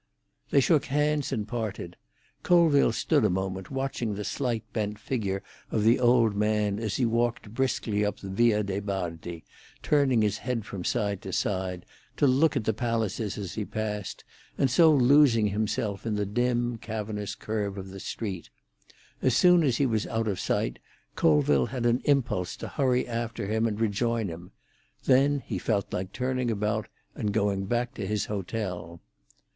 They 0.49 0.61
shook 0.61 0.85
hands 0.85 1.31
and 1.31 1.47
parted. 1.47 1.95
Colville 2.41 2.91
stood 2.91 3.23
a 3.23 3.29
moment, 3.29 3.69
watching 3.69 4.15
the 4.15 4.23
slight 4.23 4.63
bent 4.73 4.97
figure 4.97 5.43
of 5.69 5.83
the 5.83 5.99
old 5.99 6.35
man 6.35 6.79
as 6.79 6.95
he 6.95 7.05
moved 7.05 7.53
briskly 7.53 8.03
up 8.03 8.17
the 8.19 8.29
Via 8.31 8.63
de' 8.63 8.79
Bardi, 8.79 9.43
turning 9.83 10.23
his 10.23 10.39
head 10.39 10.65
from, 10.65 10.83
side 10.83 11.21
to 11.21 11.31
side, 11.31 11.85
to 12.17 12.25
look 12.25 12.57
at 12.57 12.63
the 12.63 12.73
palaces 12.73 13.37
as 13.37 13.53
he 13.53 13.63
passed, 13.63 14.23
and 14.57 14.71
so 14.71 14.91
losing 14.91 15.49
himself 15.49 16.03
in 16.03 16.15
the 16.15 16.25
dim, 16.25 16.79
cavernous 16.79 17.35
curve 17.35 17.77
of 17.77 17.89
the 17.91 17.99
street. 17.99 18.49
As 19.21 19.37
soon 19.37 19.61
as 19.61 19.77
he 19.77 19.85
was 19.85 20.07
out 20.07 20.27
of 20.27 20.39
sight, 20.39 20.79
Colville 21.15 21.67
had 21.67 21.85
an 21.85 22.01
impulse 22.05 22.55
to 22.55 22.67
hurry 22.67 23.07
after 23.07 23.45
him 23.45 23.67
and 23.67 23.79
rejoin 23.79 24.29
him; 24.29 24.49
then 25.03 25.43
he 25.45 25.59
felt 25.59 25.93
like 25.93 26.11
turning 26.11 26.49
about 26.49 26.87
and 27.13 27.31
going 27.31 27.65
back 27.67 27.93
to 27.93 28.07
his 28.07 28.25
hotel. 28.25 28.99